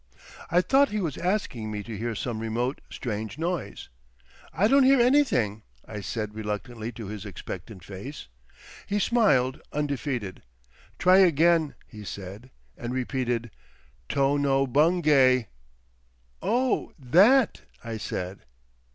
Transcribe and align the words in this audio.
I 0.49 0.61
thought 0.61 0.89
he 0.89 0.99
was 0.99 1.15
asking 1.15 1.69
me 1.69 1.83
to 1.83 1.95
hear 1.95 2.15
some 2.15 2.39
remote, 2.39 2.81
strange 2.89 3.37
noise. 3.37 3.89
"I 4.51 4.67
don't 4.67 4.81
hear 4.83 4.99
anything," 4.99 5.61
I 5.87 6.01
said 6.01 6.33
reluctantly 6.33 6.91
to 6.93 7.05
his 7.05 7.23
expectant 7.23 7.83
face. 7.83 8.25
He 8.87 8.97
smiled 8.97 9.61
undefeated. 9.71 10.41
"Try 10.97 11.17
again," 11.19 11.75
he 11.87 12.03
said, 12.03 12.49
and 12.75 12.95
repeated, 12.95 13.51
"Tono 14.09 14.65
Bungay." 14.65 15.45
"Oh, 16.41 16.93
that!" 16.97 17.61
I 17.83 17.97
said. 17.97 18.39